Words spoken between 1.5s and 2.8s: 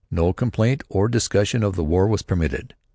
of the war was permitted.